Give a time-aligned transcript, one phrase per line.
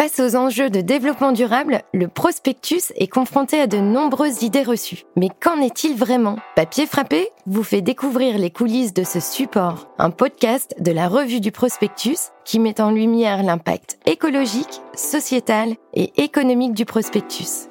[0.00, 5.04] Face aux enjeux de développement durable, le prospectus est confronté à de nombreuses idées reçues.
[5.14, 6.38] Mais qu'en est-il vraiment?
[6.56, 11.40] Papier frappé vous fait découvrir les coulisses de ce support, un podcast de la revue
[11.40, 17.68] du prospectus qui met en lumière l'impact écologique, sociétal et économique du prospectus.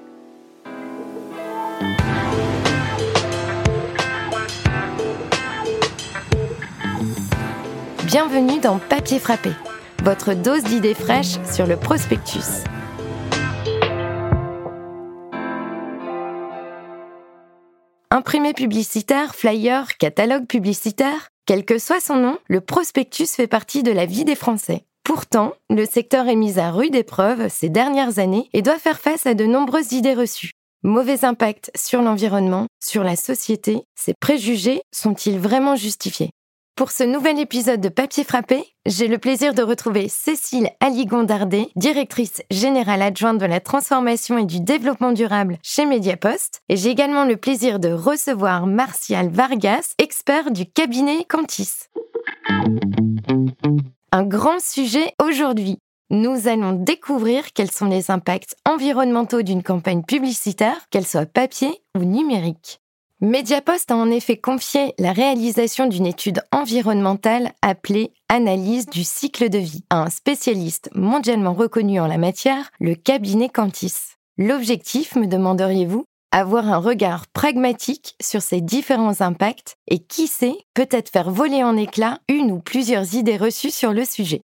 [8.05, 9.49] Bienvenue dans Papier frappé
[10.09, 12.63] votre dose d'idées fraîches sur le prospectus.
[18.09, 23.91] Imprimé publicitaire, flyer, catalogue publicitaire, quel que soit son nom, le prospectus fait partie de
[23.91, 24.83] la vie des Français.
[25.03, 29.27] Pourtant, le secteur est mis à rude épreuve ces dernières années et doit faire face
[29.27, 30.53] à de nombreuses idées reçues.
[30.81, 36.31] Mauvais impact sur l'environnement, sur la société, ces préjugés sont-ils vraiment justifiés?
[36.79, 42.41] Pour ce nouvel épisode de Papier Frappé, j'ai le plaisir de retrouver Cécile Aligondardet, directrice
[42.51, 46.61] générale adjointe de la transformation et du développement durable chez Mediapost.
[46.69, 51.89] Et j'ai également le plaisir de recevoir Martial Vargas, expert du cabinet Cantis.
[54.13, 55.79] Un grand sujet aujourd'hui.
[56.09, 62.05] Nous allons découvrir quels sont les impacts environnementaux d'une campagne publicitaire, qu'elle soit papier ou
[62.05, 62.79] numérique.
[63.21, 69.57] Mediapost a en effet confié la réalisation d'une étude environnementale appelée Analyse du cycle de
[69.57, 74.15] vie à un spécialiste mondialement reconnu en la matière, le cabinet Cantis.
[74.37, 76.05] L'objectif, me demanderiez-vous?
[76.31, 81.75] Avoir un regard pragmatique sur ces différents impacts et qui sait, peut-être faire voler en
[81.75, 84.39] éclats une ou plusieurs idées reçues sur le sujet.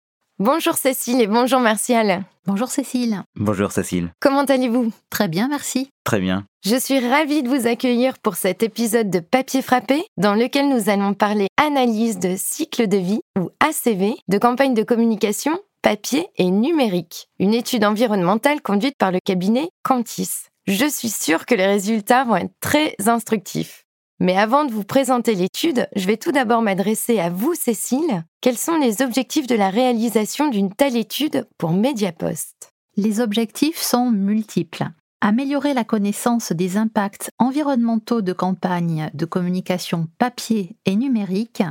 [0.44, 2.24] Bonjour Cécile et bonjour Martial.
[2.48, 3.22] Bonjour Cécile.
[3.36, 4.12] Bonjour Cécile.
[4.20, 4.92] Comment allez-vous?
[5.12, 5.92] Très bien, merci.
[6.04, 6.46] Très bien.
[6.66, 10.90] Je suis ravie de vous accueillir pour cet épisode de Papier frappé dans lequel nous
[10.90, 16.50] allons parler analyse de cycle de vie ou ACV de campagne de communication papier et
[16.50, 20.48] numérique, une étude environnementale conduite par le cabinet Cantis.
[20.66, 23.86] Je suis sûre que les résultats vont être très instructifs.
[24.22, 28.24] Mais avant de vous présenter l'étude, je vais tout d'abord m'adresser à vous, Cécile.
[28.40, 32.72] Quels sont les objectifs de la réalisation d'une telle étude pour Mediapost?
[32.98, 34.84] Les objectifs sont multiples.
[35.22, 41.64] Améliorer la connaissance des impacts environnementaux de campagnes de communication papier et numérique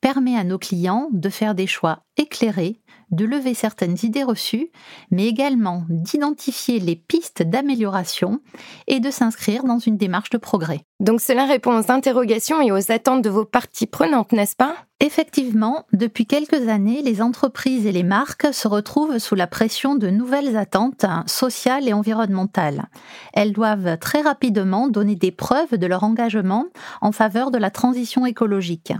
[0.00, 2.80] permet à nos clients de faire des choix éclairés
[3.12, 4.70] de lever certaines idées reçues,
[5.10, 8.40] mais également d'identifier les pistes d'amélioration
[8.86, 10.80] et de s'inscrire dans une démarche de progrès.
[10.98, 14.76] Donc cela répond aux interrogations et aux attentes de vos parties prenantes, n'est-ce pas?
[15.00, 20.08] Effectivement, depuis quelques années, les entreprises et les marques se retrouvent sous la pression de
[20.10, 22.84] nouvelles attentes sociales et environnementales.
[23.32, 26.66] Elles doivent très rapidement donner des preuves de leur engagement
[27.00, 28.92] en faveur de la transition écologique.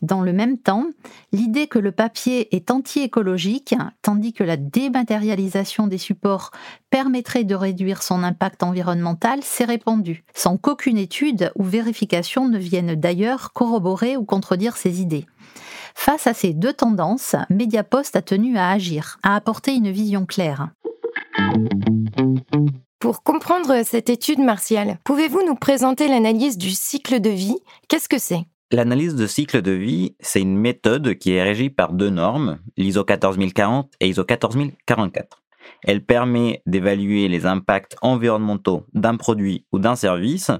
[0.00, 0.86] Dans le même temps,
[1.32, 6.50] l'idée que le papier est anti-écologique, tandis que la dématérialisation des supports
[6.90, 12.94] permettrait de réduire son impact environnemental, s'est répandue, sans qu'aucune étude ou vérification ne vienne
[12.94, 15.26] d'ailleurs corroborer ou contredire ces idées.
[15.94, 20.70] Face à ces deux tendances, Mediapost a tenu à agir, à apporter une vision claire.
[22.98, 27.58] Pour comprendre cette étude martiale, pouvez-vous nous présenter l'analyse du cycle de vie?
[27.88, 28.44] Qu'est-ce que c'est?
[28.72, 33.04] L'analyse de cycle de vie, c'est une méthode qui est régie par deux normes, l'ISO
[33.04, 35.42] 14040 et ISO 14044.
[35.82, 40.50] Elle permet d'évaluer les impacts environnementaux d'un produit ou d'un service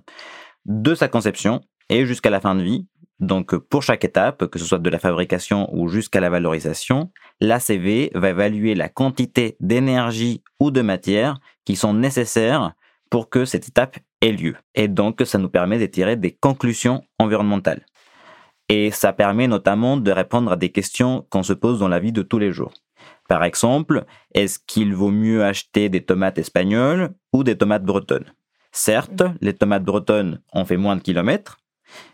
[0.66, 2.86] de sa conception et jusqu'à la fin de vie.
[3.18, 8.10] Donc pour chaque étape, que ce soit de la fabrication ou jusqu'à la valorisation, l'ACV
[8.14, 12.74] va évaluer la quantité d'énergie ou de matière qui sont nécessaires
[13.08, 14.56] pour que cette étape ait lieu.
[14.74, 17.86] Et donc ça nous permet de tirer des conclusions environnementales.
[18.74, 22.10] Et ça permet notamment de répondre à des questions qu'on se pose dans la vie
[22.10, 22.72] de tous les jours.
[23.28, 28.32] Par exemple, est-ce qu'il vaut mieux acheter des tomates espagnoles ou des tomates bretonnes?
[28.70, 31.58] Certes, les tomates bretonnes ont fait moins de kilomètres,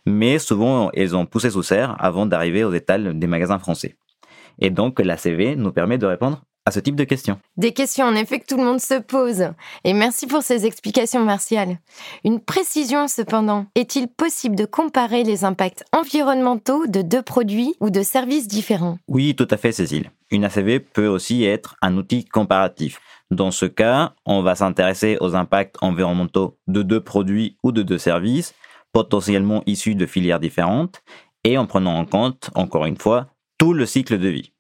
[0.05, 3.97] mais souvent elles ont poussé sous serre avant d'arriver aux étals des magasins français.
[4.59, 7.39] Et donc la CV nous permet de répondre à ce type de questions.
[7.57, 9.49] Des questions en effet que tout le monde se pose.
[9.85, 11.79] Et merci pour ces explications martiales.
[12.25, 18.03] Une précision cependant, est-il possible de comparer les impacts environnementaux de deux produits ou de
[18.03, 18.99] services différents?
[19.09, 20.11] Oui, tout à fait Cécile.
[20.31, 23.01] Une ACV peut aussi être un outil comparatif.
[23.31, 27.99] Dans ce cas, on va s'intéresser aux impacts environnementaux de deux produits ou de deux
[27.99, 28.55] services,
[28.93, 31.03] potentiellement issus de filières différentes,
[31.45, 34.53] et en prenant en compte, encore une fois, tout le cycle de vie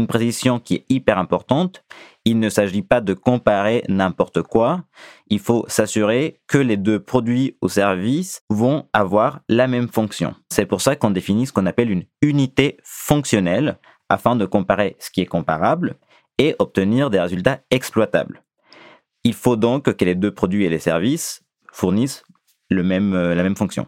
[0.00, 1.84] une précision qui est hyper importante.
[2.24, 4.84] Il ne s'agit pas de comparer n'importe quoi.
[5.28, 10.34] Il faut s'assurer que les deux produits ou services vont avoir la même fonction.
[10.50, 15.10] C'est pour ça qu'on définit ce qu'on appelle une unité fonctionnelle afin de comparer ce
[15.10, 15.96] qui est comparable
[16.38, 18.42] et obtenir des résultats exploitables.
[19.24, 21.42] Il faut donc que les deux produits et les services
[21.72, 22.24] fournissent
[22.72, 23.86] euh, la même fonction.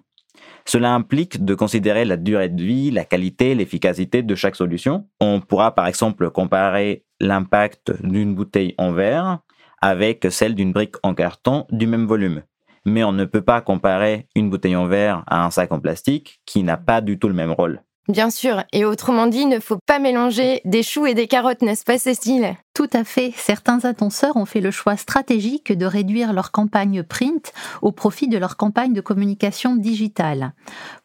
[0.64, 5.06] Cela implique de considérer la durée de vie, la qualité, l'efficacité de chaque solution.
[5.20, 9.40] On pourra par exemple comparer l'impact d'une bouteille en verre
[9.80, 12.42] avec celle d'une brique en carton du même volume.
[12.84, 16.40] Mais on ne peut pas comparer une bouteille en verre à un sac en plastique
[16.46, 17.82] qui n'a pas du tout le même rôle.
[18.08, 21.62] Bien sûr, et autrement dit, il ne faut pas mélanger des choux et des carottes,
[21.62, 22.56] n'est-ce pas Cécile?
[22.74, 23.34] Tout à fait.
[23.36, 27.52] Certains annonceurs ont fait le choix stratégique de réduire leur campagne print
[27.82, 30.54] au profit de leur campagne de communication digitale.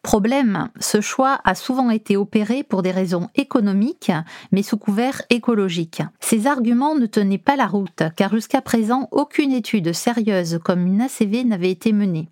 [0.01, 4.13] Problème, ce choix a souvent été opéré pour des raisons économiques,
[4.53, 6.01] mais sous couvert écologique.
[6.21, 11.01] Ces arguments ne tenaient pas la route, car jusqu'à présent, aucune étude sérieuse comme une
[11.01, 12.29] ACV n'avait été menée.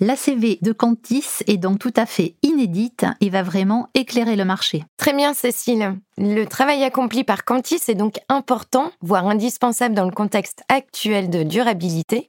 [0.00, 4.84] L'ACV de Cantis est donc tout à fait inédite et va vraiment éclairer le marché.
[4.96, 5.98] Très bien, Cécile.
[6.20, 11.44] Le travail accompli par Cantis est donc important, voire indispensable dans le contexte actuel de
[11.44, 12.28] durabilité.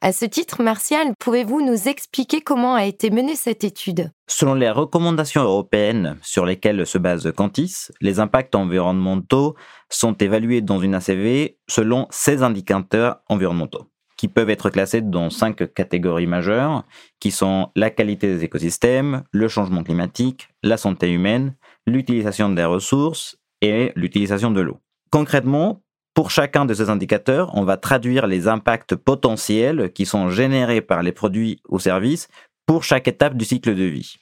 [0.00, 4.12] À ce titre, Martial, pouvez-vous nous expliquer comment a été menée cette étude?
[4.28, 9.56] Selon les recommandations européennes sur lesquelles se base Cantis, les impacts environnementaux
[9.90, 13.88] sont évalués dans une ACV selon 16 indicateurs environnementaux
[14.18, 16.84] qui peuvent être classés dans cinq catégories majeures,
[17.20, 21.54] qui sont la qualité des écosystèmes, le changement climatique, la santé humaine,
[21.88, 24.78] l'utilisation des ressources et l'utilisation de l'eau.
[25.10, 25.82] Concrètement,
[26.14, 31.02] pour chacun de ces indicateurs, on va traduire les impacts potentiels qui sont générés par
[31.02, 32.28] les produits ou services
[32.66, 34.16] pour chaque étape du cycle de vie.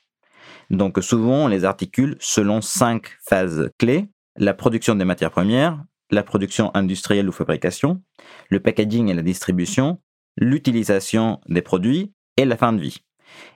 [0.70, 4.08] Donc souvent, on les articule selon cinq phases clés.
[4.36, 8.02] La production des matières premières, la production industrielle ou fabrication,
[8.50, 9.98] le packaging et la distribution,
[10.36, 13.05] l'utilisation des produits et la fin de vie.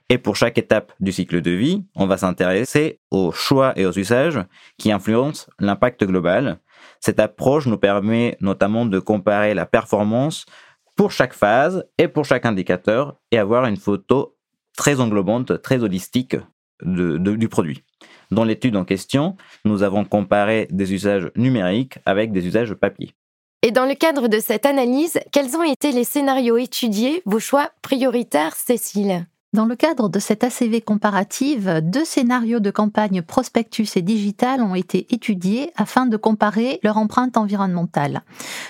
[0.09, 3.97] Et pour chaque étape du cycle de vie, on va s'intéresser aux choix et aux
[3.97, 4.39] usages
[4.77, 6.59] qui influencent l'impact global.
[6.99, 10.45] Cette approche nous permet notamment de comparer la performance
[10.95, 14.35] pour chaque phase et pour chaque indicateur et avoir une photo
[14.77, 16.35] très englobante, très holistique
[16.83, 17.83] du produit.
[18.31, 19.35] Dans l'étude en question,
[19.65, 23.13] nous avons comparé des usages numériques avec des usages papier.
[23.63, 27.69] Et dans le cadre de cette analyse, quels ont été les scénarios étudiés, vos choix
[27.83, 29.27] prioritaires, Cécile?
[29.53, 34.75] Dans le cadre de cette ACV comparative, deux scénarios de campagne prospectus et digital ont
[34.75, 38.21] été étudiés afin de comparer leur empreinte environnementale.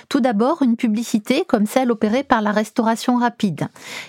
[0.09, 3.67] Tout d'abord, une publicité comme celle opérée par la restauration rapide.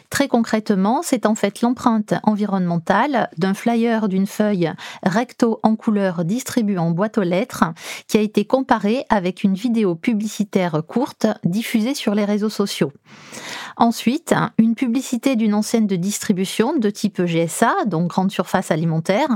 [0.08, 4.72] Très concrètement, c'est en fait l'empreinte environnementale d'un flyer d'une feuille
[5.02, 7.64] recto en couleur distribuée en boîte aux lettres
[8.08, 12.92] qui a été comparée avec une vidéo publicitaire courte diffusée sur les réseaux sociaux.
[13.76, 19.28] Ensuite, une publicité d'une enseigne de distribution de type GSA, donc grande surface alimentaire.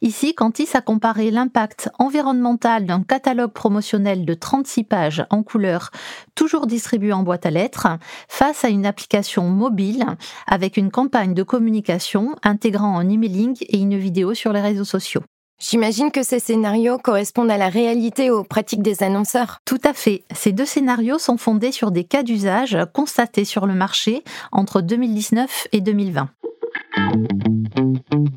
[0.00, 5.90] Ici, Cantis a comparé l'impact environnemental d'un catalogue promotionnel de 36 pages en couleur,
[6.34, 7.88] toujours distribué en boîte à lettres,
[8.28, 10.06] face à une application mobile
[10.46, 15.22] avec une campagne de communication intégrant un emailing et une vidéo sur les réseaux sociaux.
[15.60, 19.60] J'imagine que ces scénarios correspondent à la réalité aux pratiques des annonceurs.
[19.64, 20.24] Tout à fait.
[20.34, 25.68] Ces deux scénarios sont fondés sur des cas d'usage constatés sur le marché entre 2019
[25.72, 26.28] et 2020.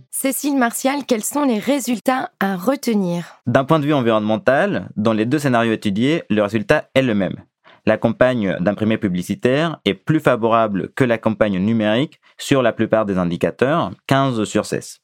[0.09, 3.39] Cécile Martial, quels sont les résultats à retenir?
[3.45, 7.35] D'un point de vue environnemental, dans les deux scénarios étudiés, le résultat est le même.
[7.85, 13.17] La campagne d'imprimé publicitaire est plus favorable que la campagne numérique sur la plupart des
[13.17, 14.99] indicateurs, 15 sur 16.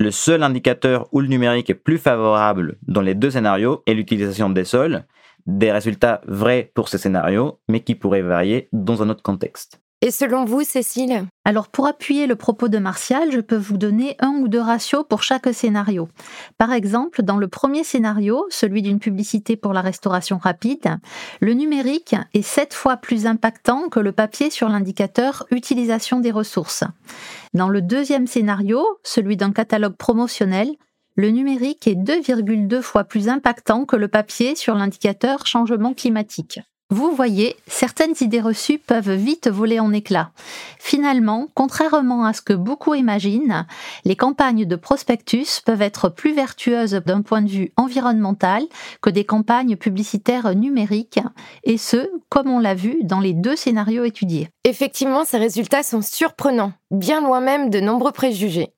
[0.00, 4.50] Le seul indicateur où le numérique est plus favorable dans les deux scénarios est l'utilisation
[4.50, 5.04] des sols,
[5.46, 9.80] des résultats vrais pour ces scénarios, mais qui pourraient varier dans un autre contexte.
[10.06, 11.26] Et selon vous, Cécile?
[11.44, 15.04] Alors pour appuyer le propos de Martial, je peux vous donner un ou deux ratios
[15.08, 16.08] pour chaque scénario.
[16.58, 20.98] Par exemple, dans le premier scénario, celui d'une publicité pour la restauration rapide,
[21.40, 26.84] le numérique est sept fois plus impactant que le papier sur l'indicateur utilisation des ressources.
[27.52, 30.68] Dans le deuxième scénario, celui d'un catalogue promotionnel,
[31.16, 36.60] le numérique est 2,2 fois plus impactant que le papier sur l'indicateur changement climatique.
[36.88, 40.30] Vous voyez, certaines idées reçues peuvent vite voler en éclats.
[40.78, 43.66] Finalement, contrairement à ce que beaucoup imaginent,
[44.04, 48.62] les campagnes de prospectus peuvent être plus vertueuses d'un point de vue environnemental
[49.02, 51.18] que des campagnes publicitaires numériques,
[51.64, 54.48] et ce, comme on l'a vu dans les deux scénarios étudiés.
[54.62, 58.72] Effectivement, ces résultats sont surprenants, bien loin même de nombreux préjugés.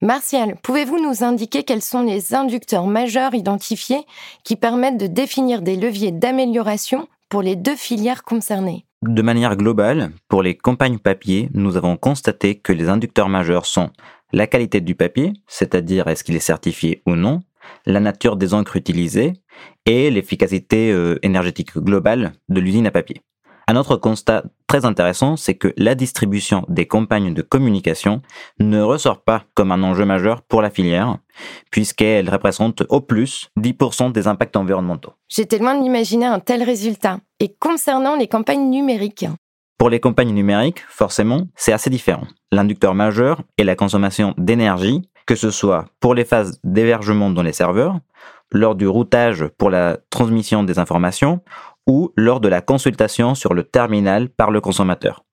[0.00, 4.04] Martial, pouvez-vous nous indiquer quels sont les inducteurs majeurs identifiés
[4.44, 8.84] qui permettent de définir des leviers d'amélioration pour les deux filières concernées?
[9.02, 13.90] De manière globale, pour les campagnes papier, nous avons constaté que les inducteurs majeurs sont
[14.32, 17.40] la qualité du papier, c'est-à-dire est-ce qu'il est certifié ou non,
[17.86, 19.34] la nature des encres utilisées
[19.86, 23.22] et l'efficacité euh, énergétique globale de l'usine à papier.
[23.70, 28.22] Un autre constat très intéressant, c'est que la distribution des campagnes de communication
[28.58, 31.18] ne ressort pas comme un enjeu majeur pour la filière,
[31.70, 35.12] puisqu'elle représente au plus 10% des impacts environnementaux.
[35.28, 37.18] J'étais loin d'imaginer un tel résultat.
[37.40, 39.26] Et concernant les campagnes numériques
[39.76, 42.26] Pour les campagnes numériques, forcément, c'est assez différent.
[42.50, 47.52] L'inducteur majeur est la consommation d'énergie, que ce soit pour les phases d'hébergement dans les
[47.52, 48.00] serveurs,
[48.50, 51.42] lors du routage pour la transmission des informations
[51.88, 55.24] ou lors de la consultation sur le terminal par le consommateur.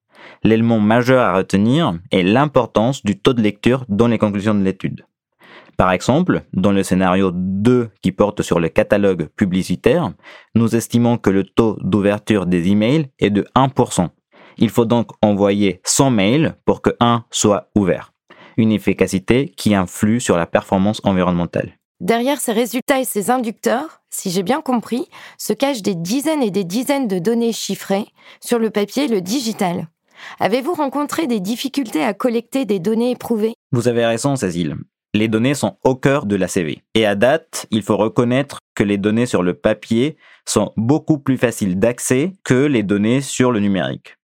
[0.42, 5.04] L'élément majeur à retenir est l'importance du taux de lecture dans les conclusions de l'étude.
[5.76, 10.12] Par exemple, dans le scénario 2 qui porte sur le catalogue publicitaire,
[10.54, 14.08] nous estimons que le taux d'ouverture des emails est de 1%.
[14.56, 18.14] Il faut donc envoyer 100 mails pour que 1 soit ouvert.
[18.56, 21.75] Une efficacité qui influe sur la performance environnementale.
[22.00, 26.50] Derrière ces résultats et ces inducteurs, si j'ai bien compris, se cachent des dizaines et
[26.50, 28.06] des dizaines de données chiffrées
[28.40, 29.88] sur le papier et le digital.
[30.38, 33.54] Avez-vous rencontré des difficultés à collecter des données éprouvées?
[33.72, 34.76] Vous avez raison, Cécile.
[35.14, 36.82] Les données sont au cœur de la CV.
[36.94, 41.38] Et à date, il faut reconnaître que les données sur le papier sont beaucoup plus
[41.38, 44.15] faciles d'accès que les données sur le numérique.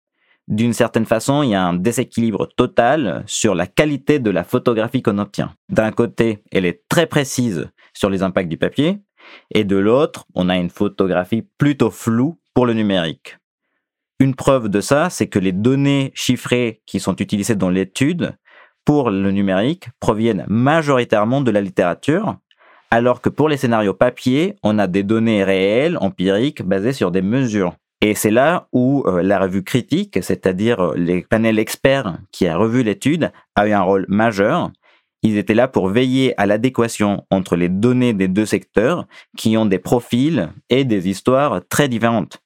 [0.48, 5.02] D'une certaine façon, il y a un déséquilibre total sur la qualité de la photographie
[5.02, 5.54] qu'on obtient.
[5.68, 8.98] D'un côté, elle est très précise sur les impacts du papier,
[9.54, 13.38] et de l'autre, on a une photographie plutôt floue pour le numérique.
[14.18, 18.36] Une preuve de ça, c'est que les données chiffrées qui sont utilisées dans l'étude
[18.84, 22.36] pour le numérique proviennent majoritairement de la littérature,
[22.90, 27.22] alors que pour les scénarios papier, on a des données réelles, empiriques, basées sur des
[27.22, 27.74] mesures.
[28.04, 32.56] Et c'est là où euh, la revue critique, c'est-à-dire euh, les panels experts qui a
[32.56, 34.72] revu l'étude, a eu un rôle majeur.
[35.22, 39.06] Ils étaient là pour veiller à l'adéquation entre les données des deux secteurs
[39.36, 42.42] qui ont des profils et des histoires très différentes.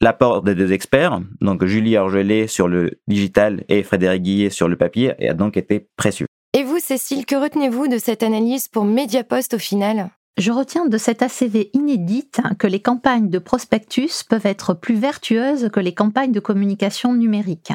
[0.00, 4.76] L'apport des deux experts, donc Julie Orgelet sur le digital et Frédéric Guillet sur le
[4.76, 6.26] papier, a donc été précieux.
[6.54, 10.08] Et vous, Cécile, que retenez-vous de cette analyse pour Mediapost au final?
[10.38, 15.68] Je retiens de cette ACV inédite que les campagnes de prospectus peuvent être plus vertueuses
[15.72, 17.72] que les campagnes de communication numérique.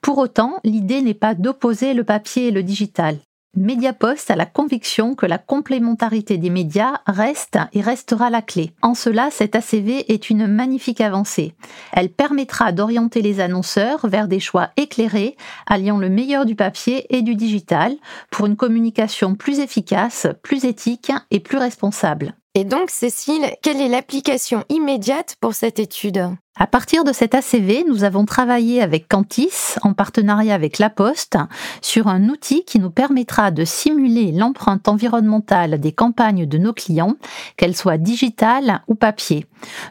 [0.00, 3.18] Pour autant, l'idée n'est pas d'opposer le papier et le digital.
[3.56, 8.72] Mediapost a la conviction que la complémentarité des médias reste et restera la clé.
[8.82, 11.54] En cela, cette ACV est une magnifique avancée.
[11.92, 17.22] Elle permettra d'orienter les annonceurs vers des choix éclairés, alliant le meilleur du papier et
[17.22, 17.94] du digital,
[18.30, 22.34] pour une communication plus efficace, plus éthique et plus responsable.
[22.54, 26.28] Et donc, Cécile, quelle est l'application immédiate pour cette étude?
[26.56, 31.36] À partir de cet ACV, nous avons travaillé avec Cantis, en partenariat avec La Poste,
[31.82, 37.16] sur un outil qui nous permettra de simuler l'empreinte environnementale des campagnes de nos clients,
[37.56, 39.46] qu'elles soient digitales ou papier.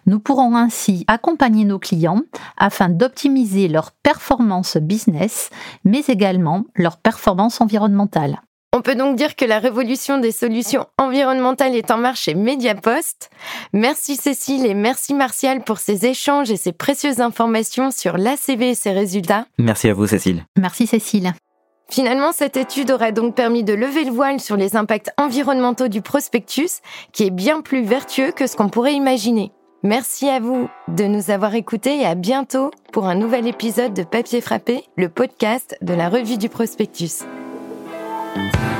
[0.06, 2.22] Nous pourrons ainsi accompagner nos clients
[2.56, 5.50] afin d'optimiser leur performance business,
[5.84, 8.40] mais également leur performance environnementale.
[8.76, 13.30] On peut donc dire que la révolution des solutions environnementales est en marche chez Mediapost.
[13.72, 18.76] Merci Cécile et merci Martial pour ces échanges et ces précieuses informations sur l'ACV et
[18.76, 19.46] ses résultats.
[19.60, 20.48] Merci à vous Cécile.
[20.58, 21.34] Merci Cécile.
[21.92, 26.02] Finalement, cette étude aurait donc permis de lever le voile sur les impacts environnementaux du
[26.02, 29.52] prospectus, qui est bien plus vertueux que ce qu'on pourrait imaginer.
[29.84, 34.02] Merci à vous de nous avoir écoutés et à bientôt pour un nouvel épisode de
[34.02, 37.20] Papier Frappé, le podcast de la revue du prospectus.
[38.36, 38.73] Bye.